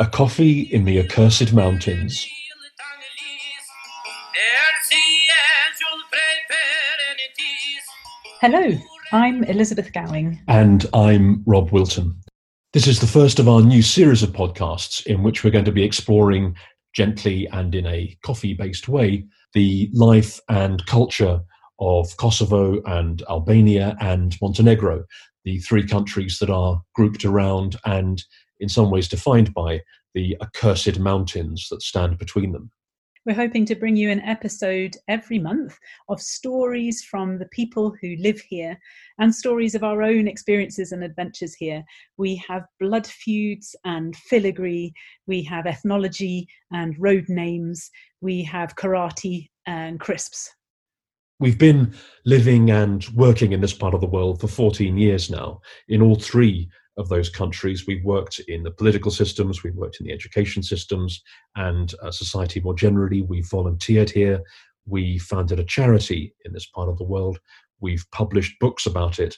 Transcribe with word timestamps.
A 0.00 0.06
coffee 0.06 0.62
in 0.62 0.84
the 0.84 0.98
accursed 0.98 1.52
mountains. 1.52 2.26
Hello, 8.40 8.76
I'm 9.12 9.44
Elizabeth 9.44 9.92
Gowing. 9.92 10.40
And 10.48 10.86
I'm 10.94 11.42
Rob 11.46 11.70
Wilton. 11.70 12.20
This 12.72 12.86
is 12.86 13.00
the 13.00 13.06
first 13.06 13.38
of 13.38 13.48
our 13.48 13.60
new 13.60 13.82
series 13.82 14.22
of 14.22 14.30
podcasts 14.30 15.06
in 15.06 15.22
which 15.22 15.44
we're 15.44 15.50
going 15.50 15.66
to 15.66 15.72
be 15.72 15.84
exploring 15.84 16.56
gently 16.94 17.46
and 17.48 17.74
in 17.74 17.86
a 17.86 18.16
coffee 18.24 18.54
based 18.54 18.88
way 18.88 19.26
the 19.54 19.90
life 19.92 20.40
and 20.48 20.84
culture 20.86 21.42
of 21.82 22.16
Kosovo 22.16 22.80
and 22.86 23.22
Albania 23.28 23.96
and 24.00 24.36
Montenegro, 24.40 25.04
the 25.44 25.58
three 25.58 25.84
countries 25.84 26.38
that 26.38 26.48
are 26.48 26.80
grouped 26.94 27.24
around 27.24 27.76
and 27.84 28.22
in 28.60 28.68
some 28.68 28.88
ways 28.88 29.08
defined 29.08 29.52
by 29.52 29.80
the 30.14 30.36
accursed 30.40 31.00
mountains 31.00 31.66
that 31.70 31.82
stand 31.82 32.18
between 32.18 32.52
them. 32.52 32.70
We're 33.26 33.34
hoping 33.34 33.64
to 33.66 33.74
bring 33.74 33.96
you 33.96 34.10
an 34.10 34.20
episode 34.20 34.96
every 35.08 35.38
month 35.38 35.76
of 36.08 36.20
stories 36.20 37.04
from 37.04 37.38
the 37.38 37.46
people 37.46 37.94
who 38.00 38.16
live 38.18 38.40
here 38.40 38.78
and 39.18 39.34
stories 39.34 39.74
of 39.74 39.84
our 39.84 40.02
own 40.02 40.28
experiences 40.28 40.92
and 40.92 41.02
adventures 41.02 41.54
here. 41.54 41.84
We 42.16 42.42
have 42.48 42.64
blood 42.80 43.06
feuds 43.06 43.74
and 43.84 44.14
filigree, 44.16 44.92
we 45.26 45.42
have 45.44 45.66
ethnology 45.66 46.46
and 46.72 46.96
road 46.98 47.26
names, 47.28 47.90
we 48.20 48.42
have 48.44 48.76
karate 48.76 49.50
and 49.66 49.98
crisps. 50.00 50.50
We've 51.42 51.58
been 51.58 51.92
living 52.24 52.70
and 52.70 53.04
working 53.16 53.50
in 53.50 53.60
this 53.60 53.74
part 53.74 53.94
of 53.94 54.00
the 54.00 54.06
world 54.06 54.40
for 54.40 54.46
14 54.46 54.96
years 54.96 55.28
now 55.28 55.60
in 55.88 56.00
all 56.00 56.14
three 56.14 56.70
of 56.96 57.08
those 57.08 57.28
countries. 57.28 57.84
We've 57.84 58.04
worked 58.04 58.38
in 58.46 58.62
the 58.62 58.70
political 58.70 59.10
systems, 59.10 59.64
we've 59.64 59.74
worked 59.74 59.98
in 59.98 60.06
the 60.06 60.12
education 60.12 60.62
systems, 60.62 61.20
and 61.56 61.92
uh, 62.00 62.12
society 62.12 62.60
more 62.60 62.76
generally. 62.76 63.22
We've 63.22 63.50
volunteered 63.50 64.08
here. 64.08 64.40
We 64.86 65.18
founded 65.18 65.58
a 65.58 65.64
charity 65.64 66.32
in 66.44 66.52
this 66.52 66.66
part 66.66 66.88
of 66.88 66.96
the 66.96 67.02
world. 67.02 67.40
We've 67.80 68.06
published 68.12 68.60
books 68.60 68.86
about 68.86 69.18
it, 69.18 69.36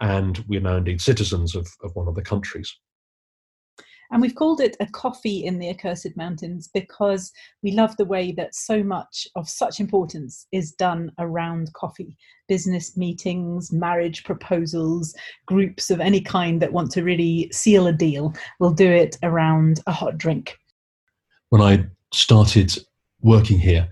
and 0.00 0.44
we're 0.48 0.60
now 0.60 0.78
indeed 0.78 1.00
citizens 1.00 1.54
of, 1.54 1.68
of 1.84 1.94
one 1.94 2.08
of 2.08 2.16
the 2.16 2.22
countries. 2.22 2.76
And 4.10 4.20
we've 4.20 4.34
called 4.34 4.60
it 4.60 4.76
a 4.80 4.86
coffee 4.86 5.44
in 5.44 5.58
the 5.58 5.70
accursed 5.70 6.16
mountains 6.16 6.68
because 6.72 7.32
we 7.62 7.72
love 7.72 7.96
the 7.96 8.04
way 8.04 8.32
that 8.32 8.54
so 8.54 8.82
much 8.82 9.26
of 9.36 9.48
such 9.48 9.80
importance 9.80 10.46
is 10.52 10.72
done 10.72 11.10
around 11.18 11.72
coffee. 11.72 12.16
Business 12.48 12.96
meetings, 12.96 13.72
marriage 13.72 14.24
proposals, 14.24 15.14
groups 15.46 15.90
of 15.90 16.00
any 16.00 16.20
kind 16.20 16.60
that 16.60 16.72
want 16.72 16.90
to 16.92 17.02
really 17.02 17.48
seal 17.52 17.86
a 17.86 17.92
deal 17.92 18.34
will 18.60 18.72
do 18.72 18.90
it 18.90 19.16
around 19.22 19.80
a 19.86 19.92
hot 19.92 20.18
drink. 20.18 20.56
When 21.48 21.62
I 21.62 21.86
started 22.12 22.76
working 23.22 23.58
here, 23.58 23.88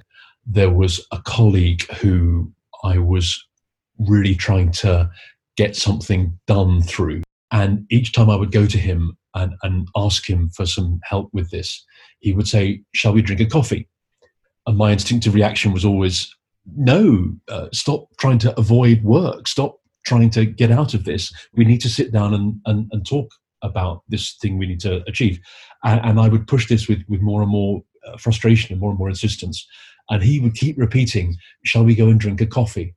there 0.47 0.71
was 0.71 1.05
a 1.13 1.21
colleague 1.23 1.83
who 1.95 2.53
I 2.85 2.99
was 2.99 3.43
really 3.99 4.35
trying 4.35 4.73
to 4.73 5.11
get 5.57 5.77
something 5.77 6.39
done 6.47 6.83
through. 6.83 7.23
And 7.51 7.87
each 7.91 8.13
time 8.13 8.31
I 8.31 8.37
would 8.37 8.53
go 8.53 8.67
to 8.67 8.79
him 8.79 9.17
and, 9.35 9.55
and 9.63 9.89
ask 9.97 10.29
him 10.29 10.51
for 10.51 10.67
some 10.67 11.01
help 11.05 11.31
with 11.33 11.51
this, 11.51 11.85
he 12.21 12.33
would 12.33 12.49
say, 12.49 12.83
Shall 12.95 13.13
we 13.13 13.23
drink 13.23 13.41
a 13.41 13.47
coffee? 13.47 13.89
And 14.67 14.77
my 14.77 14.93
instinctive 14.93 15.35
reaction 15.35 15.73
was 15.73 15.85
always, 15.85 16.35
No, 16.77 17.35
uh, 17.49 17.69
stop 17.73 18.07
trying 18.19 18.39
to 18.39 18.59
avoid 18.59 19.03
work. 19.03 19.49
Stop 19.49 19.79
trying 20.05 20.31
to 20.31 20.45
get 20.45 20.71
out 20.71 20.95
of 20.95 21.05
this. 21.05 21.33
We 21.55 21.65
need 21.65 21.81
to 21.83 21.89
sit 21.89 22.13
down 22.13 22.35
and, 22.35 22.61
and, 22.67 22.89
and 22.93 23.07
talk 23.07 23.31
about 23.63 24.03
this 24.09 24.35
thing 24.41 24.59
we 24.59 24.67
need 24.67 24.81
to 24.81 25.03
achieve. 25.09 25.41
And, 25.85 26.01
and 26.05 26.21
I 26.21 26.29
would 26.29 26.47
push 26.47 26.69
this 26.69 26.89
with, 26.89 27.03
with 27.09 27.21
more 27.21 27.43
and 27.43 27.51
more 27.51 27.83
uh, 28.07 28.17
frustration 28.17 28.73
and 28.73 28.81
more 28.81 28.91
and 28.91 28.99
more 28.99 29.09
insistence. 29.09 29.67
And 30.11 30.23
he 30.23 30.41
would 30.41 30.55
keep 30.55 30.77
repeating, 30.79 31.37
Shall 31.65 31.85
we 31.85 31.95
go 31.95 32.09
and 32.09 32.21
drink 32.21 32.41
a 32.41 32.47
coffee? 32.47 32.95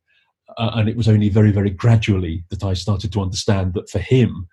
Uh, 0.58 0.72
and 0.76 0.90
it 0.90 0.96
was 0.96 1.08
only 1.08 1.30
very, 1.30 1.52
very 1.52 1.70
gradually 1.70 2.44
that 2.50 2.64
I 2.64 2.74
started 2.74 3.12
to 3.14 3.22
understand 3.22 3.74
that 3.74 3.90
for 3.90 4.00
him, 4.00 4.48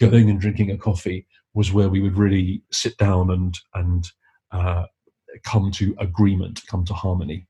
going 0.00 0.30
and 0.30 0.40
drinking 0.40 0.70
a 0.70 0.76
coffee 0.76 1.26
was 1.54 1.72
where 1.72 1.88
we 1.88 2.00
would 2.00 2.16
really 2.16 2.62
sit 2.72 2.96
down 2.98 3.30
and 3.30 3.58
and 3.74 4.08
uh, 4.52 4.84
come 5.44 5.70
to 5.72 5.94
agreement, 5.98 6.62
come 6.68 6.84
to 6.84 6.94
harmony. 6.94 7.46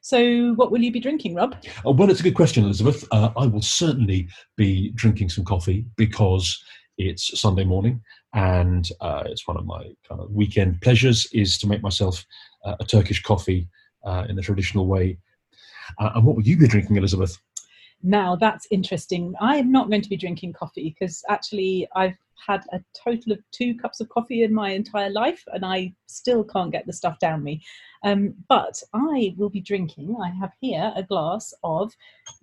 So, 0.00 0.52
what 0.54 0.70
will 0.70 0.80
you 0.80 0.92
be 0.92 1.00
drinking, 1.00 1.34
Rob? 1.34 1.56
Uh, 1.86 1.92
well, 1.92 2.10
it's 2.10 2.20
a 2.20 2.22
good 2.22 2.34
question, 2.34 2.64
Elizabeth. 2.64 3.06
Uh, 3.10 3.30
I 3.36 3.46
will 3.46 3.62
certainly 3.62 4.28
be 4.56 4.90
drinking 4.90 5.30
some 5.30 5.44
coffee 5.44 5.86
because 5.96 6.62
it's 6.98 7.38
Sunday 7.40 7.64
morning, 7.64 8.02
and 8.34 8.88
uh, 9.00 9.24
it's 9.26 9.46
one 9.46 9.56
of 9.56 9.66
my 9.66 9.82
kind 10.08 10.20
of 10.20 10.30
weekend 10.30 10.80
pleasures 10.80 11.26
is 11.32 11.58
to 11.58 11.66
make 11.66 11.82
myself 11.82 12.24
uh, 12.64 12.76
a 12.80 12.84
Turkish 12.84 13.22
coffee 13.22 13.68
uh, 14.04 14.24
in 14.28 14.36
the 14.36 14.42
traditional 14.42 14.86
way. 14.86 15.18
and 15.98 16.24
what 16.24 16.36
will 16.36 16.46
you 16.46 16.56
be 16.56 16.68
drinking, 16.68 16.96
Elizabeth? 16.96 17.38
Now 18.02 18.36
that's 18.36 18.66
interesting. 18.70 19.34
I 19.40 19.56
am 19.56 19.72
not 19.72 19.90
going 19.90 20.02
to 20.02 20.08
be 20.08 20.16
drinking 20.16 20.52
coffee 20.52 20.94
because 20.98 21.24
actually 21.28 21.88
I've 21.94 22.16
had 22.46 22.62
a 22.72 22.80
total 22.94 23.32
of 23.32 23.40
two 23.50 23.74
cups 23.74 24.00
of 24.00 24.08
coffee 24.08 24.44
in 24.44 24.54
my 24.54 24.70
entire 24.70 25.10
life 25.10 25.42
and 25.48 25.64
I 25.64 25.92
still 26.06 26.44
can't 26.44 26.72
get 26.72 26.86
the 26.86 26.92
stuff 26.92 27.18
down 27.18 27.42
me. 27.42 27.62
Um, 28.04 28.34
but 28.48 28.80
I 28.94 29.34
will 29.36 29.50
be 29.50 29.60
drinking, 29.60 30.16
I 30.22 30.30
have 30.30 30.52
here 30.60 30.92
a 30.94 31.02
glass 31.02 31.52
of 31.64 31.94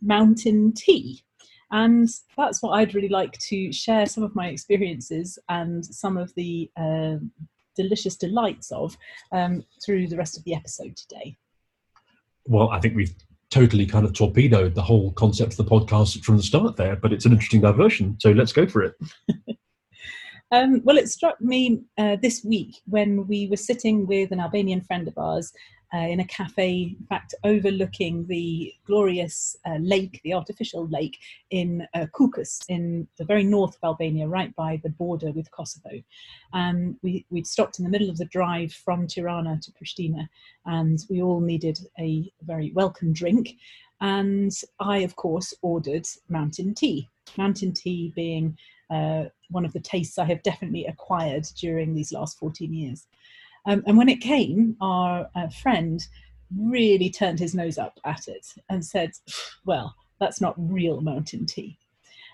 mountain 0.01 0.73
tea. 0.73 1.23
And 1.71 2.09
that's 2.37 2.61
what 2.61 2.71
I'd 2.71 2.93
really 2.93 3.09
like 3.09 3.37
to 3.49 3.71
share 3.71 4.05
some 4.05 4.23
of 4.23 4.35
my 4.35 4.47
experiences 4.47 5.39
and 5.49 5.85
some 5.85 6.17
of 6.17 6.33
the 6.35 6.69
uh, 6.77 7.15
delicious 7.75 8.15
delights 8.15 8.71
of 8.71 8.97
um, 9.31 9.63
through 9.83 10.07
the 10.07 10.17
rest 10.17 10.37
of 10.37 10.43
the 10.43 10.53
episode 10.53 10.95
today. 10.95 11.37
Well, 12.45 12.69
I 12.69 12.79
think 12.79 12.95
we've 12.95 13.15
totally 13.55 13.85
kind 13.85 14.05
of 14.05 14.11
torpedoed 14.11 14.75
the 14.75 14.81
whole 14.81 15.13
concept 15.13 15.53
of 15.53 15.57
the 15.57 15.63
podcast 15.63 16.21
from 16.25 16.35
the 16.35 16.43
start 16.43 16.75
there, 16.75 16.97
but 16.97 17.13
it's 17.13 17.25
an 17.25 17.31
interesting 17.31 17.61
diversion. 17.61 18.17
So 18.19 18.31
let's 18.31 18.51
go 18.51 18.67
for 18.67 18.83
it. 18.83 18.93
um, 20.51 20.81
well, 20.83 20.97
it 20.97 21.07
struck 21.07 21.39
me 21.39 21.79
uh, 21.97 22.17
this 22.21 22.43
week 22.43 22.81
when 22.85 23.25
we 23.27 23.47
were 23.47 23.55
sitting 23.55 24.07
with 24.07 24.33
an 24.33 24.41
Albanian 24.41 24.81
friend 24.81 25.07
of 25.07 25.17
ours 25.17 25.53
uh, 25.95 26.07
in 26.07 26.19
a 26.19 26.27
cafe, 26.27 26.95
in 26.99 27.05
fact, 27.07 27.33
overlooking 27.45 28.25
the 28.27 28.73
glorious 28.85 29.55
uh, 29.65 29.77
lake, 29.79 30.19
the 30.23 30.33
artificial 30.33 30.87
lake 30.87 31.17
in 31.51 31.87
uh, 31.93 32.05
Kukës, 32.13 32.65
in 32.67 33.07
the 33.17 33.23
very 33.23 33.43
north 33.43 33.75
of 33.75 33.83
Albania, 33.83 34.27
right 34.27 34.53
by 34.55 34.81
the 34.83 34.89
border 34.89 35.31
with 35.31 35.49
Kosovo. 35.51 36.01
Um, 36.51 36.97
we, 37.01 37.25
we'd 37.29 37.47
stopped 37.47 37.79
in 37.79 37.85
the 37.85 37.91
middle 37.91 38.09
of 38.09 38.17
the 38.17 38.25
drive 38.25 38.73
from 38.73 39.07
Tirana 39.07 39.57
to 39.61 39.71
Pristina, 39.71 40.27
and 40.65 40.99
we 41.09 41.21
all 41.21 41.39
needed 41.39 41.79
a 41.97 42.29
very 42.41 42.71
welcome 42.73 43.13
drink. 43.13 43.55
And 44.01 44.51
I, 44.81 44.97
of 44.99 45.15
course, 45.15 45.53
ordered 45.61 46.05
mountain 46.27 46.73
tea. 46.73 47.09
Mountain 47.37 47.73
tea 47.73 48.11
being 48.15 48.57
uh, 48.89 49.25
one 49.49 49.63
of 49.65 49.71
the 49.71 49.79
tastes 49.79 50.17
I 50.17 50.25
have 50.25 50.43
definitely 50.43 50.85
acquired 50.85 51.47
during 51.57 51.93
these 51.93 52.11
last 52.11 52.37
14 52.37 52.73
years. 52.73 53.07
Um, 53.65 53.83
and 53.87 53.97
when 53.97 54.09
it 54.09 54.21
came, 54.21 54.75
our 54.81 55.27
uh, 55.35 55.47
friend 55.49 56.05
really 56.55 57.09
turned 57.09 57.39
his 57.39 57.55
nose 57.55 57.77
up 57.77 57.99
at 58.05 58.27
it 58.27 58.45
and 58.69 58.85
said, 58.85 59.11
Well, 59.65 59.95
that's 60.19 60.41
not 60.41 60.55
real 60.57 61.01
mountain 61.01 61.45
tea. 61.45 61.77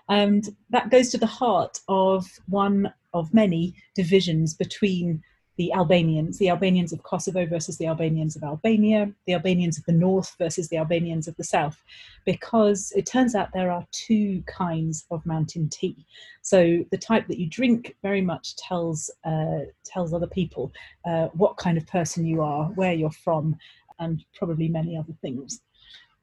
And 0.09 0.49
that 0.69 0.91
goes 0.91 1.09
to 1.09 1.17
the 1.17 1.25
heart 1.25 1.79
of 1.87 2.27
one 2.47 2.93
of 3.13 3.33
many 3.33 3.75
divisions 3.95 4.53
between 4.53 5.21
the 5.61 5.71
Albanians, 5.73 6.39
the 6.39 6.49
Albanians 6.49 6.91
of 6.91 7.03
Kosovo 7.03 7.45
versus 7.45 7.77
the 7.77 7.85
Albanians 7.85 8.35
of 8.35 8.41
Albania, 8.41 9.13
the 9.27 9.35
Albanians 9.35 9.77
of 9.77 9.85
the 9.85 9.91
north 9.91 10.35
versus 10.39 10.69
the 10.69 10.77
Albanians 10.77 11.27
of 11.27 11.35
the 11.35 11.43
south, 11.43 11.83
because 12.25 12.91
it 12.95 13.05
turns 13.05 13.35
out 13.35 13.49
there 13.53 13.69
are 13.69 13.85
two 13.91 14.43
kinds 14.47 15.05
of 15.11 15.23
mountain 15.23 15.69
tea. 15.69 15.95
So 16.41 16.83
the 16.89 16.97
type 16.97 17.27
that 17.27 17.37
you 17.37 17.47
drink 17.47 17.95
very 18.01 18.21
much 18.21 18.55
tells 18.55 19.11
uh, 19.23 19.65
tells 19.85 20.15
other 20.15 20.25
people 20.25 20.71
uh, 21.05 21.27
what 21.41 21.57
kind 21.57 21.77
of 21.77 21.85
person 21.85 22.25
you 22.25 22.41
are, 22.41 22.65
where 22.79 22.93
you're 22.93 23.11
from, 23.11 23.55
and 23.99 24.25
probably 24.33 24.67
many 24.67 24.97
other 24.97 25.13
things. 25.21 25.61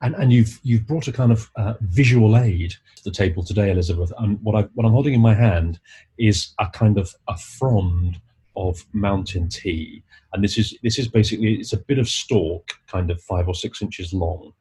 And, 0.02 0.17
and 0.17 0.32
you've 0.32 0.58
you've 0.64 0.87
brought 0.88 1.06
a 1.06 1.12
kind 1.12 1.31
of 1.31 1.49
uh, 1.55 1.75
visual 1.82 2.37
aid 2.37 2.75
to 2.96 3.05
the 3.05 3.12
table 3.12 3.44
today, 3.44 3.70
Elizabeth. 3.70 4.12
And 4.19 4.43
what 4.43 4.56
I 4.56 4.62
what 4.75 4.84
I'm 4.84 4.96
holding 4.99 5.14
in 5.14 5.20
my 5.20 5.34
hand 5.34 5.79
is 6.19 6.55
a 6.58 6.67
kind 6.67 6.99
of 6.99 7.14
a 7.29 7.37
frond 7.37 8.20
of 8.58 8.84
mountain 8.93 9.49
tea. 9.49 10.02
And 10.32 10.44
this 10.44 10.58
is 10.58 10.76
this 10.82 10.99
is 10.99 11.08
basically 11.08 11.55
it's 11.55 11.72
a 11.72 11.78
bit 11.78 11.99
of 11.99 12.08
stalk, 12.08 12.72
kind 12.87 13.10
of 13.10 13.22
five 13.22 13.49
or 13.49 13.55
six 13.55 13.81
inches 13.81 14.12
long, 14.12 14.52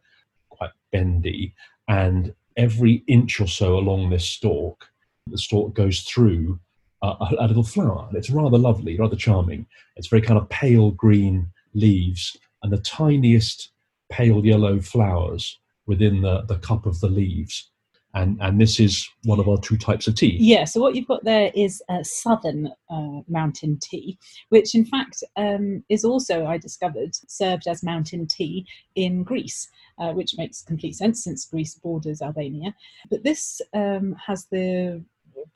quite 0.50 0.72
bendy, 0.92 1.54
and 1.88 2.34
every 2.56 3.04
inch 3.08 3.40
or 3.40 3.48
so 3.48 3.78
along 3.78 4.10
this 4.10 4.26
stalk, 4.26 4.90
the 5.28 5.38
stalk 5.38 5.74
goes 5.74 6.02
through 6.02 6.60
a, 7.02 7.36
a 7.40 7.48
little 7.48 7.64
flower. 7.64 8.10
It's 8.14 8.30
rather 8.30 8.58
lovely, 8.58 8.98
rather 8.98 9.16
charming. 9.16 9.66
It's 9.96 10.08
very 10.08 10.22
kind 10.22 10.40
of 10.40 10.50
pale 10.50 10.92
green 10.92 11.48
leaves 11.74 12.38
and 12.64 12.72
the 12.72 12.80
tiniest 12.80 13.70
pale 14.10 14.46
yellow 14.46 14.80
flowers 14.80 15.60
within 15.86 16.22
the, 16.22 16.42
the 16.44 16.58
cup 16.58 16.86
of 16.86 17.00
the 17.00 17.10
leaves. 17.10 17.70
And, 18.14 18.38
and 18.42 18.60
this 18.60 18.80
is 18.80 19.08
one 19.26 19.40
of 19.40 19.48
our 19.48 19.60
two 19.60 19.78
types 19.78 20.08
of 20.08 20.16
tea. 20.16 20.38
Yeah, 20.40 20.64
so 20.64 20.82
what 20.82 20.96
you've 20.96 21.08
got 21.08 21.24
there 21.24 21.52
is 21.54 21.84
a 21.90 22.04
southern 22.04 22.72
uh, 22.90 23.22
mountain 23.28 23.78
tea, 23.80 24.18
which 24.50 24.74
in 24.74 24.86
fact 24.86 25.24
um, 25.36 25.84
is 25.90 26.04
also, 26.04 26.46
I 26.46 26.58
discovered, 26.58 27.16
served 27.28 27.68
as 27.68 27.84
mountain 27.84 28.26
tea 28.26 28.66
in 28.96 29.24
Greece, 29.24 29.70
uh, 30.00 30.14
which 30.14 30.36
makes 30.38 30.64
complete 30.64 30.96
sense 30.96 31.24
since 31.24 31.46
Greece 31.46 31.76
borders 31.76 32.22
Albania. 32.22 32.74
But 33.10 33.24
this 33.24 33.62
um, 33.74 34.16
has 34.26 34.46
the 34.46 35.04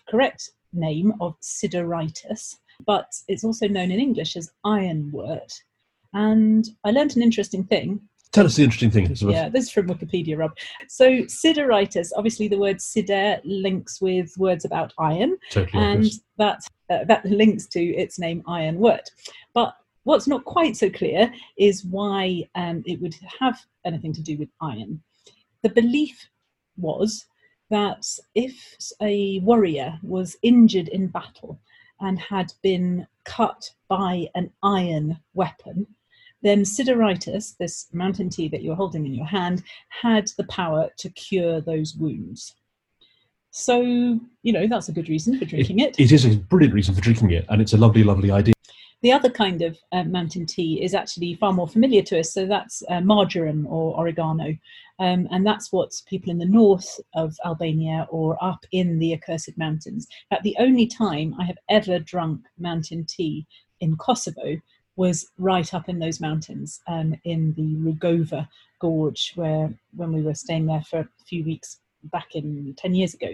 correct 0.07 0.51
name 0.73 1.13
of 1.19 1.39
Sideritis, 1.41 2.57
but 2.85 3.11
it's 3.27 3.43
also 3.43 3.67
known 3.67 3.91
in 3.91 3.99
English 3.99 4.35
as 4.35 4.51
ironwort. 4.65 5.51
And 6.13 6.67
I 6.83 6.91
learned 6.91 7.15
an 7.15 7.23
interesting 7.23 7.63
thing 7.63 8.01
Tell 8.31 8.45
us 8.45 8.55
the 8.55 8.63
interesting 8.63 8.91
thing, 8.91 9.05
Elizabeth. 9.05 9.35
yeah, 9.35 9.49
this 9.49 9.65
is 9.65 9.71
from 9.71 9.87
Wikipedia, 9.87 10.37
Rob. 10.37 10.55
So, 10.87 11.09
sideritis, 11.23 12.11
obviously, 12.15 12.47
the 12.47 12.57
word 12.57 12.81
sider 12.81 13.41
links 13.43 13.99
with 14.01 14.33
words 14.37 14.63
about 14.63 14.93
iron, 14.97 15.37
Totally 15.49 15.83
and 15.83 15.97
obvious. 15.97 16.21
that 16.37 16.59
uh, 16.89 17.03
that 17.05 17.25
links 17.25 17.67
to 17.67 17.81
its 17.83 18.19
name, 18.19 18.41
ironwort. 18.47 19.09
But 19.53 19.75
what's 20.03 20.27
not 20.27 20.45
quite 20.45 20.77
so 20.77 20.89
clear 20.89 21.31
is 21.57 21.83
why 21.85 22.47
um, 22.55 22.83
it 22.85 23.01
would 23.01 23.15
have 23.39 23.59
anything 23.85 24.13
to 24.13 24.21
do 24.21 24.37
with 24.37 24.49
iron. 24.61 25.01
The 25.63 25.69
belief 25.69 26.27
was 26.77 27.25
that 27.69 28.05
if 28.35 28.77
a 29.01 29.39
warrior 29.39 29.97
was 30.03 30.35
injured 30.41 30.87
in 30.89 31.07
battle 31.07 31.59
and 31.99 32.19
had 32.19 32.51
been 32.63 33.07
cut 33.25 33.69
by 33.87 34.27
an 34.35 34.51
iron 34.63 35.17
weapon, 35.33 35.85
then 36.41 36.63
sideritis, 36.63 37.55
this 37.57 37.87
mountain 37.93 38.29
tea 38.29 38.47
that 38.49 38.63
you're 38.63 38.75
holding 38.75 39.05
in 39.05 39.13
your 39.13 39.25
hand, 39.25 39.63
had 39.89 40.29
the 40.37 40.45
power 40.45 40.89
to 40.97 41.09
cure 41.09 41.61
those 41.61 41.95
wounds. 41.95 42.55
So, 43.51 43.81
you 43.81 44.53
know, 44.53 44.67
that's 44.67 44.89
a 44.89 44.93
good 44.93 45.09
reason 45.09 45.37
for 45.37 45.45
drinking 45.45 45.79
it. 45.79 45.99
It 45.99 46.11
is 46.11 46.25
a 46.25 46.37
brilliant 46.37 46.73
reason 46.73 46.95
for 46.95 47.01
drinking 47.01 47.31
it, 47.31 47.45
and 47.49 47.61
it's 47.61 47.73
a 47.73 47.77
lovely, 47.77 48.03
lovely 48.03 48.31
idea. 48.31 48.53
The 49.01 49.11
other 49.11 49.31
kind 49.31 49.63
of 49.63 49.77
uh, 49.91 50.03
mountain 50.03 50.45
tea 50.45 50.83
is 50.83 50.93
actually 50.93 51.33
far 51.33 51.51
more 51.51 51.67
familiar 51.67 52.03
to 52.03 52.19
us, 52.19 52.33
so 52.33 52.45
that's 52.45 52.83
uh, 52.87 53.01
marjoram 53.01 53.65
or 53.67 53.99
oregano. 53.99 54.55
Um, 54.99 55.27
and 55.31 55.45
that's 55.45 55.71
what 55.71 55.91
people 56.05 56.29
in 56.29 56.37
the 56.37 56.45
north 56.45 56.99
of 57.15 57.35
Albania 57.43 58.07
or 58.11 58.37
up 58.43 58.63
in 58.71 58.99
the 58.99 59.13
accursed 59.13 59.57
mountains. 59.57 60.07
In 60.29 60.35
fact, 60.35 60.43
the 60.43 60.55
only 60.59 60.85
time 60.85 61.33
I 61.39 61.45
have 61.45 61.57
ever 61.67 61.97
drunk 61.97 62.41
mountain 62.59 63.05
tea 63.05 63.47
in 63.79 63.97
Kosovo 63.97 64.61
was 64.95 65.29
right 65.37 65.73
up 65.73 65.89
in 65.89 65.99
those 65.99 66.19
mountains 66.19 66.81
um, 66.87 67.15
in 67.23 67.53
the 67.53 67.75
Rugova 67.91 68.47
Gorge, 68.79 69.33
where 69.35 69.73
when 69.95 70.13
we 70.13 70.21
were 70.21 70.35
staying 70.35 70.65
there 70.65 70.83
for 70.89 70.99
a 70.99 71.09
few 71.27 71.43
weeks 71.43 71.79
back 72.05 72.35
in 72.35 72.73
10 72.77 72.95
years 72.95 73.13
ago. 73.13 73.29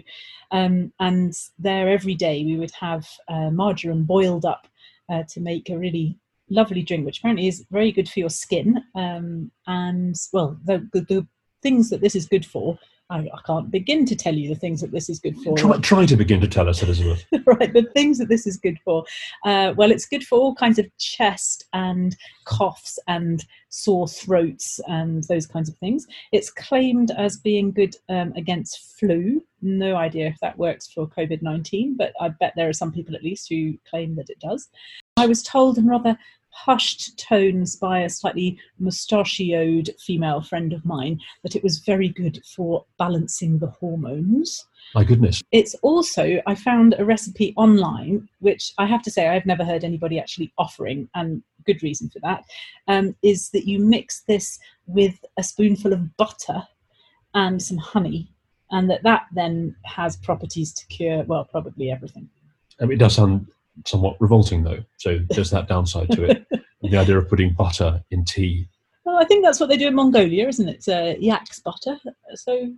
Um, 0.51 0.91
and 0.99 1.33
there 1.57 1.89
every 1.89 2.15
day 2.15 2.43
we 2.43 2.57
would 2.57 2.71
have 2.79 3.07
uh, 3.27 3.49
marjoram 3.49 4.03
boiled 4.03 4.45
up 4.45 4.67
uh, 5.09 5.23
to 5.29 5.39
make 5.39 5.69
a 5.69 5.77
really 5.77 6.17
lovely 6.49 6.81
drink, 6.81 7.05
which 7.05 7.19
apparently 7.19 7.47
is 7.47 7.65
very 7.71 7.91
good 7.91 8.09
for 8.09 8.19
your 8.19 8.29
skin. 8.29 8.83
Um, 8.95 9.51
and 9.67 10.15
well, 10.33 10.57
the, 10.65 10.87
the, 10.93 11.01
the 11.01 11.27
things 11.61 11.89
that 11.89 12.01
this 12.01 12.15
is 12.15 12.27
good 12.27 12.45
for, 12.45 12.77
I, 13.09 13.19
I 13.19 13.39
can't 13.45 13.71
begin 13.71 14.05
to 14.05 14.15
tell 14.15 14.33
you 14.33 14.49
the 14.49 14.59
things 14.59 14.81
that 14.81 14.91
this 14.91 15.09
is 15.09 15.19
good 15.19 15.37
for. 15.37 15.57
Try, 15.57 15.77
try 15.77 16.05
to 16.05 16.17
begin 16.17 16.41
to 16.41 16.47
tell 16.47 16.67
us, 16.67 16.83
Elizabeth. 16.83 17.25
right, 17.45 17.71
the 17.71 17.87
things 17.93 18.17
that 18.17 18.27
this 18.27 18.45
is 18.45 18.57
good 18.57 18.77
for. 18.83 19.05
Uh, 19.45 19.73
well, 19.77 19.91
it's 19.91 20.05
good 20.05 20.25
for 20.25 20.37
all 20.37 20.53
kinds 20.53 20.77
of 20.77 20.85
chest 20.97 21.65
and 21.73 22.17
coughs 22.45 22.99
and 23.07 23.45
sore 23.69 24.07
throats 24.07 24.79
and 24.87 25.23
those 25.25 25.47
kinds 25.47 25.69
of 25.69 25.77
things. 25.77 26.05
It's 26.33 26.49
claimed 26.49 27.11
as 27.11 27.37
being 27.37 27.71
good 27.71 27.95
um, 28.09 28.33
against 28.35 28.99
flu. 28.99 29.43
No 29.61 29.95
idea 29.95 30.27
if 30.27 30.37
that 30.41 30.57
works 30.57 30.91
for 30.91 31.07
COVID 31.07 31.41
19, 31.41 31.95
but 31.95 32.13
I 32.19 32.29
bet 32.29 32.53
there 32.55 32.69
are 32.69 32.73
some 32.73 32.91
people 32.91 33.15
at 33.15 33.23
least 33.23 33.47
who 33.49 33.77
claim 33.89 34.15
that 34.15 34.29
it 34.29 34.39
does. 34.39 34.67
I 35.15 35.25
was 35.25 35.41
told 35.41 35.77
in 35.77 35.87
rather 35.87 36.17
hushed 36.65 37.17
tones 37.19 37.75
by 37.75 37.99
a 37.99 38.09
slightly 38.09 38.57
mustachioed 38.79 39.89
female 39.99 40.41
friend 40.41 40.73
of 40.73 40.83
mine 40.83 41.19
that 41.43 41.55
it 41.55 41.63
was 41.63 41.77
very 41.79 42.09
good 42.09 42.41
for 42.55 42.83
balancing 42.97 43.59
the 43.59 43.67
hormones. 43.67 44.65
My 44.95 45.03
goodness. 45.03 45.43
It's 45.51 45.75
also, 45.83 46.41
I 46.47 46.55
found 46.55 46.95
a 46.97 47.05
recipe 47.05 47.53
online, 47.57 48.27
which 48.39 48.73
I 48.79 48.87
have 48.87 49.03
to 49.03 49.11
say 49.11 49.27
I've 49.27 49.45
never 49.45 49.63
heard 49.63 49.83
anybody 49.83 50.19
actually 50.19 50.51
offering, 50.57 51.07
and 51.13 51.43
good 51.65 51.83
reason 51.83 52.09
for 52.09 52.19
that, 52.19 52.43
um, 52.87 53.15
is 53.21 53.49
that 53.51 53.67
you 53.67 53.77
mix 53.79 54.23
this 54.27 54.57
with 54.87 55.15
a 55.37 55.43
spoonful 55.43 55.93
of 55.93 56.17
butter 56.17 56.63
and 57.35 57.61
some 57.61 57.77
honey, 57.77 58.31
and 58.71 58.89
that 58.89 59.03
that 59.03 59.27
then 59.33 59.75
has 59.83 60.17
properties 60.17 60.73
to 60.73 60.87
cure, 60.87 61.23
well, 61.23 61.45
probably 61.45 61.91
everything. 61.91 62.27
I 62.81 62.85
mean, 62.85 62.93
it 62.93 62.99
does 62.99 63.15
sound 63.15 63.47
somewhat 63.85 64.17
revolting, 64.19 64.63
though. 64.63 64.83
So 64.97 65.19
there's 65.29 65.51
that 65.51 65.67
downside 65.67 66.11
to 66.11 66.23
it. 66.23 66.47
the 66.81 66.97
idea 66.97 67.17
of 67.17 67.29
putting 67.29 67.53
butter 67.53 68.03
in 68.11 68.25
tea. 68.25 68.67
Well, 69.05 69.17
I 69.17 69.25
think 69.25 69.43
that's 69.43 69.59
what 69.59 69.69
they 69.69 69.77
do 69.77 69.87
in 69.87 69.95
Mongolia, 69.95 70.47
isn't 70.47 70.67
it? 70.67 70.75
It's 70.75 70.87
uh, 70.87 71.15
yak's 71.19 71.59
butter, 71.59 71.97
so 72.35 72.73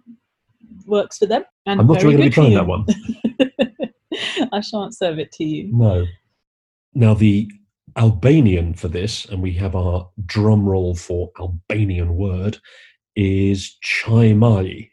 works 0.85 1.17
for 1.17 1.25
them. 1.25 1.43
And 1.65 1.79
I'm 1.79 1.87
not 1.87 1.97
we're 1.97 2.11
going 2.11 2.17
to 2.17 2.23
be 2.23 2.29
trying 2.29 2.53
that 2.53 2.67
one. 2.67 2.85
I 4.51 4.61
shan't 4.61 4.95
serve 4.95 5.19
it 5.19 5.31
to 5.33 5.43
you. 5.43 5.69
No. 5.71 6.05
Now, 6.93 7.13
the 7.13 7.49
Albanian 7.97 8.73
for 8.73 8.87
this, 8.87 9.25
and 9.25 9.41
we 9.41 9.53
have 9.53 9.75
our 9.75 10.09
drum 10.25 10.67
roll 10.67 10.95
for 10.95 11.31
Albanian 11.39 12.15
word, 12.15 12.59
is 13.15 13.77
chai 13.81 14.33
mai, 14.33 14.89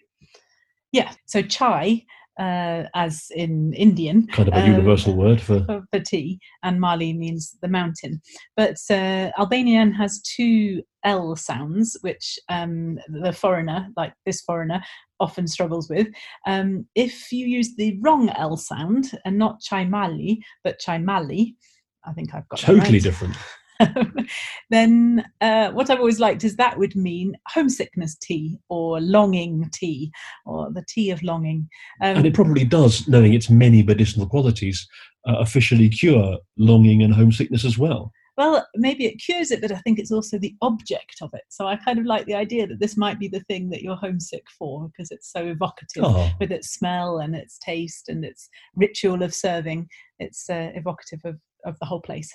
Yeah, 0.93 1.13
so 1.27 1.43
chai, 1.43 2.05
uh, 2.39 2.85
as 2.95 3.27
in 3.35 3.73
Indian, 3.75 4.27
kind 4.29 4.49
of 4.49 4.55
a 4.55 4.63
Um, 4.63 4.71
universal 4.73 5.15
word 5.15 5.41
for. 5.41 5.65
for, 5.65 6.01
tea, 6.01 6.39
and 6.63 6.81
Mali 6.81 7.13
means 7.13 7.57
the 7.63 7.69
mountain. 7.69 8.21
But 8.57 8.77
uh, 8.91 9.31
Albanian 9.39 9.93
has 9.93 10.21
two 10.23 10.83
L 11.05 11.37
sounds, 11.37 11.97
which 12.03 12.39
um, 12.49 12.99
the 13.09 13.33
foreigner, 13.33 13.89
like 13.97 14.13
this 14.27 14.43
foreigner, 14.43 14.83
often 15.21 15.47
struggles 15.47 15.89
with. 15.89 16.09
Um, 16.47 16.87
if 16.95 17.33
you 17.33 17.47
use 17.47 17.75
the 17.77 17.99
wrong 18.03 18.29
L 18.31 18.57
sound 18.57 19.19
and 19.25 19.39
not 19.39 19.61
chai 19.61 19.85
mali, 19.85 20.43
but 20.63 20.79
chai 20.79 20.99
mali, 20.99 21.57
I 22.05 22.13
think 22.13 22.35
I've 22.35 22.49
got 22.49 22.61
that 22.61 22.67
Totally 22.67 22.93
right. 22.93 23.03
different. 23.03 23.37
then 24.71 25.25
uh, 25.41 25.71
what 25.71 25.91
I've 25.91 25.99
always 25.99 26.21
liked 26.21 26.45
is 26.45 26.57
that 26.57 26.79
would 26.79 26.97
mean 26.97 27.37
homesickness 27.49 28.17
tea 28.17 28.59
or 28.69 29.01
longing 29.01 29.69
tea 29.73 30.11
or 30.45 30.71
the 30.73 30.85
tea 30.89 31.11
of 31.11 31.23
longing. 31.23 31.69
Um, 32.03 32.17
And 32.19 32.27
it 32.27 32.35
probably 32.35 32.65
does, 32.65 33.07
knowing 33.09 33.35
its 33.35 33.51
many 33.51 33.83
medicinal 33.83 34.27
qualities, 34.27 34.87
uh, 35.29 35.37
officially 35.39 35.89
cure 35.89 36.39
longing 36.57 37.03
and 37.03 37.13
homesickness 37.15 37.65
as 37.65 37.77
well. 37.79 38.13
well, 38.39 38.67
maybe 38.77 39.07
it 39.07 39.17
cures 39.17 39.51
it, 39.51 39.61
but 39.61 39.73
I 39.73 39.79
think 39.79 39.99
it's 39.99 40.13
also 40.13 40.39
the 40.39 40.55
object 40.61 41.17
of 41.23 41.31
it. 41.33 41.43
So 41.49 41.67
I 41.67 41.77
kind 41.77 41.99
of 41.99 42.05
like 42.07 42.27
the 42.27 42.35
idea 42.35 42.67
that 42.67 42.81
this 42.81 42.97
might 42.97 43.19
be 43.19 43.29
the 43.29 43.41
thing 43.41 43.71
that 43.71 43.83
you're 43.83 43.97
homesick 43.97 44.45
for 44.59 44.89
because 44.89 45.11
it's 45.11 45.33
so 45.33 45.47
evocative 45.47 46.05
Oh, 46.05 46.31
with 46.39 46.53
its 46.53 46.71
smell 46.71 47.19
and 47.19 47.35
its 47.35 47.59
taste 47.59 48.09
and 48.09 48.25
its 48.25 48.49
ritual 48.75 49.23
of 49.23 49.35
serving. 49.35 49.89
It's 50.19 50.49
uh, 50.51 50.71
evocative 50.75 51.21
of, 51.25 51.37
of 51.65 51.79
the 51.81 51.87
whole 51.87 52.01
place. 52.03 52.31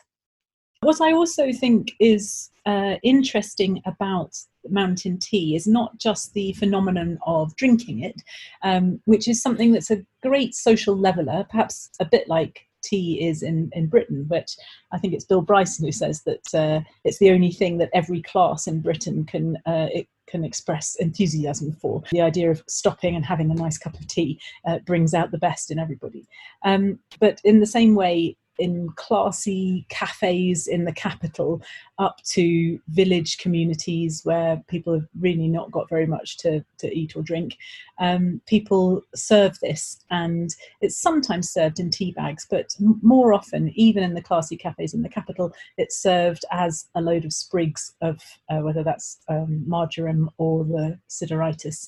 What 0.82 1.00
I 1.00 1.14
also 1.14 1.54
think 1.54 1.94
is 2.00 2.50
uh, 2.66 2.96
interesting 3.04 3.82
about 3.86 4.36
mountain 4.68 5.20
tea 5.20 5.56
is 5.56 5.68
not 5.68 5.98
just 6.00 6.34
the 6.34 6.54
phenomenon 6.54 7.20
of 7.26 7.56
drinking 7.56 8.04
it, 8.04 8.22
um, 8.64 9.00
which 9.06 9.28
is 9.28 9.42
something 9.42 9.72
that's 9.72 9.92
a 9.92 10.04
great 10.24 10.56
social 10.56 10.98
leveler, 10.98 11.46
perhaps 11.50 11.92
a 12.00 12.06
bit 12.06 12.28
like 12.28 12.68
tea 12.84 13.24
is 13.24 13.44
in, 13.44 13.70
in 13.74 13.88
Britain, 13.88 14.26
but 14.28 14.56
I 14.92 14.98
think 14.98 15.14
it's 15.14 15.26
Bill 15.26 15.42
Bryson 15.42 15.86
who 15.86 15.92
says 15.92 16.24
that 16.24 16.54
uh, 16.54 16.82
it's 17.04 17.20
the 17.20 17.30
only 17.30 17.52
thing 17.52 17.78
that 17.78 17.92
every 17.94 18.22
class 18.24 18.66
in 18.66 18.82
Britain 18.82 19.24
can 19.26 19.58
uh, 19.68 19.88
it 19.94 20.08
can 20.28 20.44
express 20.46 20.96
enthusiasm 20.96 21.74
for. 21.74 22.02
The 22.12 22.22
idea 22.22 22.50
of 22.50 22.64
stopping 22.68 23.16
and 23.16 23.26
having 23.26 23.52
a 23.52 23.56
nice 23.56 23.78
cup 23.78 24.00
of 24.00 24.08
tea 24.08 24.40
uh, 24.66 24.80
brings 24.80 25.14
out 25.14 25.32
the 25.32 25.38
best 25.38 25.70
in 25.70 25.78
everybody. 25.78 26.26
Um, 26.64 27.00
but 27.20 27.42
in 27.44 27.60
the 27.60 27.66
same 27.68 27.96
way, 27.96 28.38
in 28.62 28.90
classy 28.96 29.86
cafes 29.90 30.68
in 30.68 30.86
the 30.86 30.94
capital, 30.94 31.62
up 31.98 32.18
to 32.24 32.80
village 32.90 33.38
communities 33.40 34.22
where 34.24 34.64
people 34.68 34.94
have 34.94 35.08
really 35.20 35.48
not 35.48 35.72
got 35.72 35.90
very 35.90 36.06
much 36.06 36.38
to, 36.38 36.64
to 36.78 36.88
eat 36.96 37.16
or 37.16 37.24
drink, 37.24 37.58
um, 38.00 38.40
people 38.46 39.02
serve 39.16 39.60
this, 39.60 40.00
and 40.12 40.56
it's 40.82 40.98
sometimes 40.98 41.50
served 41.50 41.80
in 41.80 41.90
tea 41.90 42.12
bags, 42.12 42.46
but 42.50 42.76
more 43.02 43.34
often, 43.34 43.72
even 43.76 44.04
in 44.04 44.14
the 44.14 44.22
classy 44.22 44.58
cafes 44.58 44.94
in 44.94 45.02
the 45.02 45.10
capital, 45.10 45.52
it's 45.78 45.98
served 45.98 46.46
as 46.52 46.88
a 46.96 47.02
load 47.02 47.26
of 47.26 47.34
sprigs 47.34 47.94
of 48.02 48.22
uh, 48.50 48.60
whether 48.60 48.84
that's 48.84 49.20
um, 49.28 49.64
marjoram 49.68 50.30
or 50.38 50.64
the 50.64 51.00
sideritis 51.10 51.88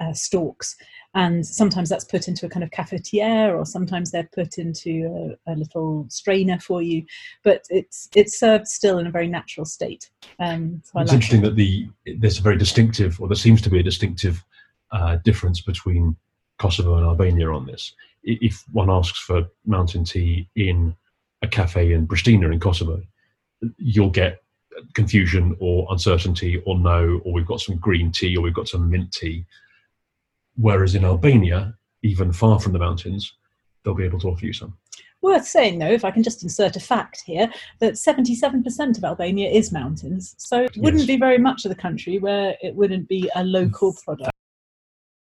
uh, 0.00 0.12
stalks. 0.12 0.76
And 1.14 1.44
sometimes 1.44 1.88
that's 1.88 2.04
put 2.04 2.28
into 2.28 2.46
a 2.46 2.48
kind 2.48 2.62
of 2.62 2.70
cafetiere, 2.70 3.56
or 3.56 3.66
sometimes 3.66 4.10
they're 4.10 4.28
put 4.32 4.58
into 4.58 5.36
a, 5.46 5.52
a 5.52 5.54
little 5.56 6.06
strainer 6.08 6.58
for 6.60 6.82
you. 6.82 7.04
But 7.42 7.64
it's 7.68 8.08
it's 8.14 8.38
served 8.38 8.68
still 8.68 8.98
in 8.98 9.06
a 9.06 9.10
very 9.10 9.26
natural 9.26 9.66
state. 9.66 10.10
Um, 10.38 10.80
so 10.84 11.00
it's 11.00 11.10
like 11.10 11.12
interesting 11.12 11.40
it. 11.40 11.48
that 11.48 11.56
the 11.56 11.88
there's 12.18 12.38
a 12.38 12.42
very 12.42 12.56
distinctive, 12.56 13.20
or 13.20 13.28
there 13.28 13.36
seems 13.36 13.60
to 13.62 13.70
be 13.70 13.80
a 13.80 13.82
distinctive 13.82 14.44
uh, 14.92 15.16
difference 15.24 15.60
between 15.60 16.16
Kosovo 16.58 16.96
and 16.96 17.06
Albania 17.06 17.50
on 17.50 17.66
this. 17.66 17.94
If 18.22 18.64
one 18.72 18.90
asks 18.90 19.18
for 19.18 19.48
mountain 19.64 20.04
tea 20.04 20.48
in 20.54 20.94
a 21.42 21.48
cafe 21.48 21.92
in 21.92 22.06
Pristina 22.06 22.52
in 22.52 22.60
Kosovo, 22.60 23.02
you'll 23.78 24.10
get 24.10 24.42
confusion 24.94 25.56
or 25.58 25.86
uncertainty 25.90 26.62
or 26.66 26.78
no, 26.78 27.20
or 27.24 27.32
we've 27.32 27.46
got 27.46 27.60
some 27.60 27.76
green 27.76 28.12
tea 28.12 28.36
or 28.36 28.42
we've 28.42 28.54
got 28.54 28.68
some 28.68 28.90
mint 28.90 29.12
tea. 29.12 29.44
Whereas 30.60 30.94
in 30.94 31.04
Albania, 31.04 31.74
even 32.02 32.32
far 32.32 32.60
from 32.60 32.72
the 32.72 32.78
mountains, 32.78 33.32
they'll 33.82 33.94
be 33.94 34.04
able 34.04 34.20
to 34.20 34.28
offer 34.28 34.44
you 34.44 34.52
some. 34.52 34.76
Worth 35.22 35.46
saying, 35.46 35.78
though, 35.78 35.90
if 35.90 36.04
I 36.04 36.10
can 36.10 36.22
just 36.22 36.42
insert 36.42 36.76
a 36.76 36.80
fact 36.80 37.22
here, 37.26 37.50
that 37.78 37.94
77% 37.94 38.98
of 38.98 39.04
Albania 39.04 39.50
is 39.50 39.72
mountains. 39.72 40.34
So 40.38 40.64
it 40.64 40.76
wouldn't 40.76 41.00
Yes. 41.02 41.06
be 41.06 41.16
very 41.16 41.38
much 41.38 41.64
of 41.64 41.70
the 41.70 41.74
country 41.74 42.18
where 42.18 42.56
it 42.62 42.74
wouldn't 42.74 43.08
be 43.08 43.30
a 43.34 43.44
local 43.44 43.94
product. 44.04 44.30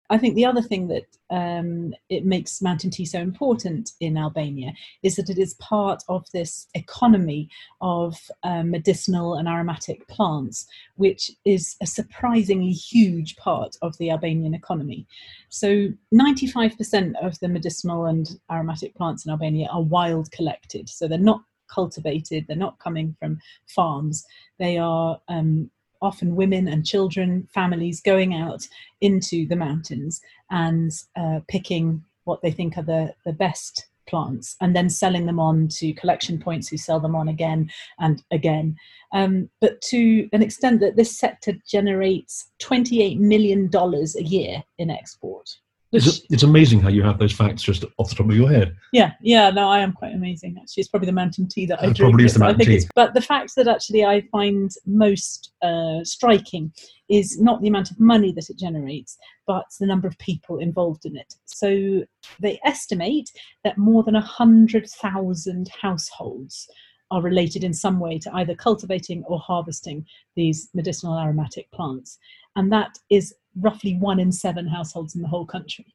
I 0.10 0.18
think 0.18 0.36
the 0.36 0.46
other 0.46 0.62
thing 0.62 0.88
that 0.90 1.06
um, 1.32 1.94
it 2.10 2.26
makes 2.26 2.62
mountain 2.62 2.92
tea 2.92 3.06
so 3.06 3.20
important 3.20 3.92
in 4.00 4.18
Albania 4.18 4.74
is 5.02 5.16
that 5.16 5.30
it 5.30 5.40
is 5.40 5.56
part 5.56 6.04
of 6.08 6.26
this 6.32 6.68
economy 6.76 7.50
of 7.82 8.16
um, 8.44 8.70
medicinal 8.70 9.36
and 9.36 9.48
aromatic 9.48 10.08
plants, 10.08 10.68
which 10.96 11.32
is 11.44 11.76
a 11.82 11.88
surprisingly 11.88 12.72
huge 12.72 13.36
part 13.38 13.76
of 13.82 13.98
the 13.98 14.12
Albanian 14.12 14.54
economy. 14.54 15.08
So, 15.50 15.90
95% 16.14 17.14
of 17.22 17.40
the 17.40 17.48
medicinal 17.48 18.06
and 18.06 18.28
aromatic 18.52 18.96
plants 18.96 19.26
in 19.26 19.32
Albania 19.32 19.70
are 19.72 19.82
wild 19.82 20.32
collected. 20.32 20.88
So, 20.88 21.08
they're 21.08 21.18
not 21.18 21.42
cultivated, 21.68 22.46
they're 22.48 22.56
not 22.56 22.80
coming 22.80 23.16
from 23.20 23.40
farms. 23.68 24.24
They 24.60 24.78
are 24.78 25.20
um, 25.28 25.72
often 26.02 26.36
women 26.36 26.68
and 26.68 26.86
children, 26.86 27.48
families 27.54 28.02
going 28.02 28.34
out 28.34 28.68
into 29.02 29.48
the 29.48 29.56
mountains 29.56 30.22
and 30.50 30.92
uh, 31.16 31.40
picking 31.48 32.04
what 32.26 32.42
they 32.42 32.52
think 32.52 32.78
are 32.78 32.84
the, 32.84 33.14
the 33.26 33.34
best 33.34 33.88
plants 34.08 34.56
and 34.62 34.76
then 34.76 34.90
selling 34.90 35.26
them 35.26 35.40
on 35.40 35.68
to 35.68 35.94
collection 35.94 36.40
points 36.40 36.68
who 36.68 36.78
sell 36.78 37.00
them 37.00 37.16
on 37.16 37.28
again 37.28 37.70
and 38.00 38.24
again. 38.32 38.76
Um, 39.14 39.50
but 39.62 39.82
to 39.84 40.30
an 40.34 40.42
extent 40.42 40.80
that 40.82 40.96
this 40.96 41.18
sector 41.18 41.54
generates 41.68 42.52
$28 42.62 43.20
million 43.20 43.70
a 43.74 44.24
year 44.24 44.64
in 44.78 44.90
export. 44.90 45.58
It's, 45.96 46.22
it's 46.30 46.44
amazing 46.44 46.82
how 46.82 46.90
you 46.90 47.04
have 47.04 47.20
those 47.20 47.32
facts 47.32 47.62
just 47.62 47.86
off 47.98 48.10
the 48.10 48.16
top 48.16 48.30
of 48.30 48.36
your 48.36 48.50
head. 48.50 48.76
yeah, 48.92 49.14
yeah, 49.22 49.50
no, 49.50 49.70
I 49.70 49.80
am 49.80 49.94
quite 49.94 50.14
amazing. 50.14 50.58
Actually, 50.60 50.82
it's 50.82 50.90
probably 50.90 51.08
the 51.08 51.14
mountain 51.14 51.48
tea 51.48 51.66
that 51.68 51.80
I 51.80 51.86
drink. 51.86 51.98
probably 51.98 52.26
is 52.26 52.34
the 52.34 52.40
mountain 52.40 52.66
tea. 52.66 52.88
But 52.96 53.14
the 53.14 53.22
fact 53.22 53.56
that 53.56 53.68
actually 53.68 54.04
I 54.04 54.22
find 54.32 54.72
most 54.86 55.54
uh, 55.62 56.04
striking 56.04 56.72
is 57.10 57.40
not 57.40 57.62
the 57.62 57.68
amount 57.68 57.92
of 57.92 58.00
money 58.00 58.32
that 58.34 58.50
it 58.50 58.58
generates, 58.58 59.18
but 59.46 59.66
the 59.80 59.86
number 59.86 60.08
of 60.08 60.18
people 60.18 60.60
involved 60.60 61.06
in 61.06 61.16
it. 61.16 61.36
So 61.46 62.04
they 62.40 62.60
estimate 62.66 63.32
that 63.64 63.78
more 63.78 64.04
than 64.04 64.16
100,000 64.16 65.70
households 65.82 66.68
are 67.12 67.22
related 67.22 67.64
in 67.64 67.74
some 67.74 68.00
way 68.00 68.18
to 68.20 68.34
either 68.36 68.56
cultivating 68.56 69.24
or 69.26 69.40
harvesting 69.40 70.06
these 70.36 70.70
medicinal 70.74 71.18
aromatic 71.20 71.70
plants. 71.72 72.18
And 72.56 72.72
that 72.72 72.98
is 73.10 73.34
roughly 73.60 73.96
one 73.98 74.20
in 74.20 74.32
seven 74.32 74.68
households 74.68 75.16
in 75.16 75.22
the 75.22 75.28
whole 75.28 75.46
country. 75.46 75.86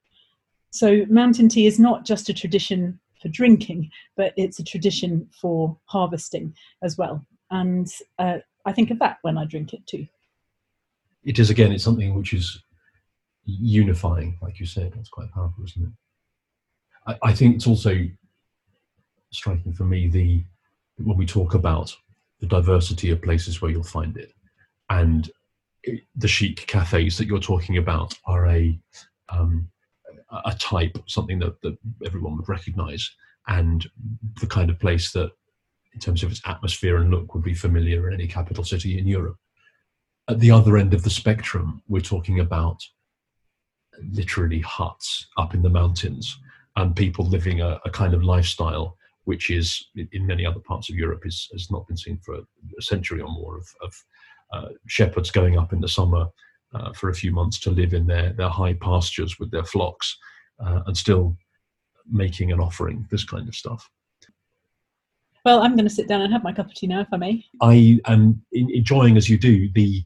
So 0.71 1.05
mountain 1.09 1.49
tea 1.49 1.67
is 1.67 1.79
not 1.79 2.05
just 2.05 2.29
a 2.29 2.35
tradition 2.35 2.99
for 3.21 3.29
drinking, 3.29 3.90
but 4.17 4.33
it's 4.37 4.59
a 4.59 4.64
tradition 4.64 5.29
for 5.40 5.76
harvesting 5.87 6.55
as 6.83 6.97
well. 6.97 7.26
And 7.50 7.88
uh, 8.19 8.38
I 8.64 8.73
think 8.73 8.90
of 8.90 8.99
that 9.00 9.19
when 9.23 9.37
I 9.37 9.45
drink 9.45 9.73
it 9.73 9.87
too. 9.87 10.07
It 11.25 11.38
is 11.38 11.50
again, 11.50 11.73
it's 11.73 11.85
something 11.85 12.14
which 12.14 12.33
is 12.33 12.62
unifying, 13.45 14.38
like 14.40 14.61
you 14.61 14.67
said. 14.67 14.93
That's 14.95 15.09
quite 15.09 15.31
powerful, 15.33 15.64
isn't 15.64 15.83
it? 15.83 15.93
I, 17.07 17.31
I 17.31 17.33
think 17.35 17.57
it's 17.57 17.67
also 17.67 17.99
striking 19.33 19.73
for 19.73 19.85
me 19.85 20.09
the 20.09 20.45
when 20.99 21.17
we 21.17 21.26
talk 21.26 21.55
about 21.55 21.95
the 22.40 22.47
diversity 22.47 23.11
of 23.11 23.23
places 23.23 23.61
where 23.61 23.71
you'll 23.71 23.83
find 23.83 24.17
it, 24.17 24.33
and 24.88 25.31
the 26.14 26.28
chic 26.28 26.66
cafes 26.66 27.18
that 27.18 27.26
you're 27.26 27.38
talking 27.40 27.78
about 27.78 28.14
are 28.26 28.46
a 28.46 28.78
um, 29.28 29.68
a- 30.30 30.54
type, 30.58 30.99
something 31.06 31.38
that, 31.38 31.60
that 31.62 31.76
everyone 32.04 32.37
would 32.37 32.49
recognise, 32.49 33.10
and 33.49 33.87
the 34.40 34.46
kind 34.46 34.70
of 34.70 34.78
place 34.78 35.12
that, 35.12 35.30
in 35.92 36.00
terms 36.00 36.22
of 36.22 36.30
its 36.30 36.42
atmosphere 36.46 36.99
and 36.99 37.10
look, 37.10 37.34
would 37.34 37.44
be 37.44 37.54
familiar 37.54 38.08
in 38.08 38.14
any 38.14 38.26
capital 38.26 38.64
city 38.64 38.99
in 38.99 39.06
Europe. 39.06 39.37
At 40.28 40.38
the 40.38 40.50
other 40.50 40.76
end 40.76 40.94
of 40.94 41.02
the 41.02 41.10
spectrum, 41.10 41.82
we're 41.88 42.00
talking 42.00 42.40
about 42.40 42.80
literally 44.12 44.60
huts 44.60 45.26
up 45.37 45.54
in 45.54 45.62
the 45.62 45.68
mountains 45.68 46.38
and 46.76 46.94
people 46.94 47.25
living 47.26 47.60
a, 47.60 47.80
a 47.84 47.90
kind 47.90 48.14
of 48.14 48.22
lifestyle 48.22 48.96
which 49.25 49.50
is 49.50 49.87
in- 49.94 50.26
many 50.26 50.46
other 50.46 50.60
parts 50.60 50.90
of 50.90 50.96
Europe 50.96 51.26
is, 51.26 51.49
has 51.52 51.70
not 51.70 51.87
been 51.87 51.96
seen 51.96 52.18
for 52.25 52.34
a, 52.34 52.82
century 52.82 53.20
or 53.20 53.28
more 53.28 53.58
of, 53.58 53.66
of 53.82 53.94
shepherds 54.87 55.30
going 55.30 55.59
up 55.59 55.73
in 55.73 55.80
the 55.80 55.88
summer 55.88 56.26
uh, 56.75 56.92
for 56.92 57.11
a 57.11 57.14
few 57.14 57.33
months 57.33 57.59
to 57.61 57.71
live 57.71 57.95
in 57.95 58.07
their, 58.07 58.33
their 58.33 58.49
high 58.49 58.75
pastures 58.75 59.38
with 59.38 59.50
their 59.50 59.64
flocks 59.64 60.16
uh, 60.64 60.80
and 60.87 60.97
still 60.97 61.37
making 62.11 62.52
an 62.52 62.61
offering, 62.61 63.07
this 63.11 63.25
kind 63.25 63.49
of 63.49 63.54
stuff. 63.54 63.88
Well, 65.45 65.62
I'm 65.62 65.75
going 65.75 65.88
to 65.88 65.95
sit 65.95 66.09
down 66.09 66.21
and 66.21 66.33
have 66.33 66.45
my 66.45 66.52
cup 66.52 66.66
of 66.66 66.75
tea 66.75 66.87
now, 66.87 67.00
if 67.00 67.09
I 67.12 67.16
may. 67.16 67.45
I 67.62 67.99
am 68.07 68.42
enjoying, 68.52 69.16
as 69.16 69.28
you 69.28 69.38
do, 69.38 69.71
the 69.73 70.04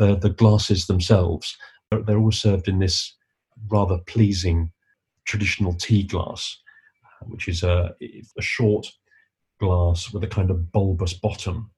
the, 0.00 0.16
the 0.16 0.30
glasses 0.30 0.86
themselves. 0.86 1.56
They're, 1.90 2.02
they're 2.02 2.18
all 2.18 2.32
served 2.32 2.68
in 2.68 2.78
this 2.78 3.14
rather 3.68 3.98
pleasing 4.06 4.72
traditional 5.26 5.74
tea 5.74 6.04
glass, 6.04 6.56
uh, 7.04 7.26
which 7.26 7.48
is 7.48 7.62
a, 7.62 7.94
a 8.02 8.42
short 8.42 8.86
glass 9.60 10.10
with 10.10 10.24
a 10.24 10.28
kind 10.28 10.50
of 10.50 10.72
bulbous 10.72 11.12
bottom. 11.12 11.70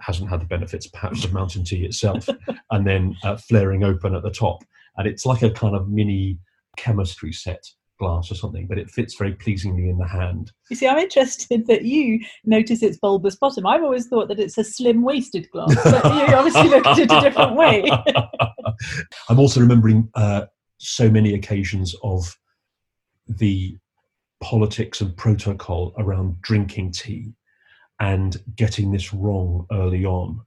Hasn't 0.00 0.30
had 0.30 0.40
the 0.40 0.46
benefits, 0.46 0.86
perhaps, 0.86 1.24
of 1.24 1.32
mountain 1.32 1.64
tea 1.64 1.84
itself, 1.84 2.28
and 2.70 2.86
then 2.86 3.16
uh, 3.22 3.36
flaring 3.36 3.84
open 3.84 4.14
at 4.14 4.22
the 4.22 4.30
top. 4.30 4.62
And 4.96 5.06
it's 5.06 5.26
like 5.26 5.42
a 5.42 5.50
kind 5.50 5.76
of 5.76 5.88
mini 5.88 6.38
chemistry 6.76 7.32
set 7.32 7.62
glass 7.98 8.30
or 8.30 8.34
something, 8.34 8.66
but 8.66 8.78
it 8.78 8.90
fits 8.90 9.16
very 9.16 9.34
pleasingly 9.34 9.88
in 9.88 9.98
the 9.98 10.06
hand. 10.06 10.52
You 10.70 10.76
see, 10.76 10.86
I'm 10.86 10.98
interested 10.98 11.66
that 11.68 11.82
you 11.82 12.20
notice 12.44 12.82
its 12.82 12.96
bulbous 12.98 13.36
bottom. 13.36 13.66
I've 13.66 13.82
always 13.82 14.06
thought 14.06 14.28
that 14.28 14.40
it's 14.40 14.56
a 14.56 14.64
slim 14.64 15.02
waisted 15.02 15.50
glass, 15.50 15.74
but 15.84 16.04
you 16.04 16.34
obviously 16.34 16.68
look 16.68 16.86
at 16.86 16.98
it 16.98 17.12
a 17.12 17.20
different 17.20 17.56
way. 17.56 17.90
I'm 19.28 19.38
also 19.38 19.60
remembering 19.60 20.08
uh, 20.14 20.46
so 20.78 21.10
many 21.10 21.34
occasions 21.34 21.94
of 22.02 22.36
the 23.26 23.76
politics 24.40 25.00
and 25.00 25.16
protocol 25.16 25.92
around 25.98 26.40
drinking 26.40 26.92
tea 26.92 27.32
and 28.00 28.36
getting 28.56 28.92
this 28.92 29.12
wrong 29.12 29.66
early 29.72 30.04
on. 30.04 30.40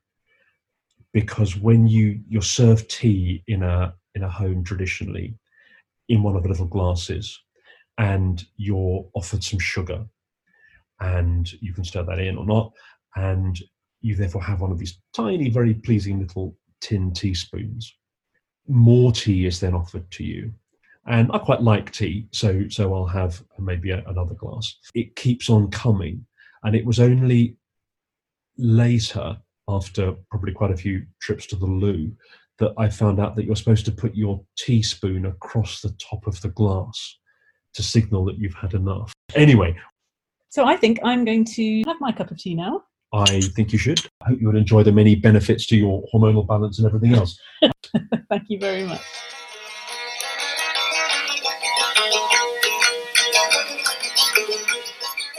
Because 1.14 1.58
when 1.58 1.88
you 1.88 2.22
you're 2.30 2.42
served 2.42 2.90
tea 2.90 3.44
in 3.48 3.64
a 3.64 3.94
in 4.16 4.24
a 4.24 4.30
home 4.30 4.64
traditionally, 4.64 5.36
in 6.10 6.24
one 6.24 6.36
of 6.36 6.44
the 6.44 6.50
little 6.50 6.68
glasses, 6.68 7.40
and 7.98 8.46
you're 8.58 9.06
offered 9.14 9.44
some 9.44 9.60
sugar, 9.60 10.06
and 11.00 11.52
you 11.62 11.74
can 11.74 11.84
stir 11.84 12.04
that 12.04 12.20
in 12.20 12.38
or 12.38 12.46
not, 12.46 12.72
and 13.16 13.60
you 14.02 14.16
therefore 14.16 14.42
have 14.42 14.62
one 14.62 14.72
of 14.72 14.80
these 14.80 15.00
tiny, 15.14 15.50
very 15.50 15.74
pleasing 15.74 16.20
little 16.20 16.56
tin 16.80 17.12
teaspoons. 17.14 17.94
More 18.68 19.12
tea 19.12 19.46
is 19.46 19.60
then 19.60 19.74
offered 19.74 20.10
to 20.12 20.24
you, 20.24 20.54
and 21.08 21.30
I 21.34 21.40
quite 21.40 21.62
like 21.62 21.92
tea, 21.92 22.28
so 22.32 22.70
so 22.70 22.94
I'll 22.94 23.06
have 23.06 23.44
maybe 23.60 23.92
a, 23.92 24.04
another 24.08 24.36
glass. 24.36 24.78
It 24.94 25.16
keeps 25.16 25.50
on 25.50 25.72
coming, 25.72 26.26
and 26.64 26.76
it 26.76 26.86
was 26.86 27.00
only 27.00 27.58
later, 28.58 29.38
after 29.68 30.14
probably 30.30 30.52
quite 30.54 30.72
a 30.72 30.78
few 30.78 31.06
trips 31.22 31.46
to 31.48 31.56
the 31.56 31.66
loo, 31.66 32.12
that 32.60 32.74
I 32.78 32.90
found 32.90 33.20
out 33.20 33.36
that 33.36 33.46
you're 33.46 33.56
supposed 33.56 33.86
to 33.86 33.92
put 33.92 34.16
your 34.16 34.44
teaspoon 34.58 35.26
across 35.26 35.82
the 35.82 35.96
top 36.00 36.28
of 36.28 36.40
the 36.42 36.50
glass 36.50 37.18
to 37.74 37.82
signal 37.84 38.26
that 38.26 38.38
you've 38.38 38.54
had 38.54 38.74
enough. 38.74 39.14
Anyway, 39.36 39.76
So 40.50 40.66
I 40.66 40.76
think 40.76 41.00
I'm 41.04 41.26
going 41.26 41.46
to 41.46 41.84
have 41.88 41.98
my 42.00 42.12
cup 42.12 42.30
of 42.30 42.38
tea 42.38 42.54
now. 42.54 42.84
I 43.14 43.42
think 43.42 43.74
you 43.74 43.80
should. 43.80 44.00
I 44.22 44.30
hope 44.30 44.42
you 44.42 44.48
will 44.48 44.58
enjoy 44.58 44.84
the 44.84 44.92
many 44.92 45.16
benefits 45.16 45.66
to 45.68 45.78
your 45.78 46.04
hormonal 46.14 46.48
balance 46.48 46.78
and 46.78 46.88
everything 46.88 47.14
else. 47.14 47.38
Thank 48.30 48.44
you 48.50 48.60
very 48.60 48.86
much. 48.86 49.02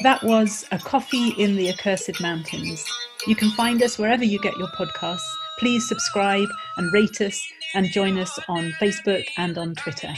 That 0.02 0.25
was 0.25 0.66
A 0.73 0.78
Coffee 0.78 1.28
in 1.38 1.54
the 1.54 1.68
Accursed 1.71 2.21
Mountains. 2.21 2.85
You 3.28 3.37
can 3.37 3.50
find 3.52 3.80
us 3.85 3.99
wherever 3.99 4.25
you 4.25 4.40
get 4.40 4.56
your 4.56 4.66
podcasts. 4.68 5.21
Please 5.61 5.88
subscribe 5.88 6.49
and 6.76 6.92
rate 6.92 7.21
us 7.21 7.40
and 7.75 7.87
join 7.92 8.18
us 8.18 8.37
on 8.49 8.73
Facebook 8.80 9.25
and 9.38 9.56
on 9.56 9.76
Twitter. 9.76 10.12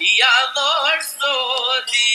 Yador 0.00 0.98
sodi. 1.00 2.07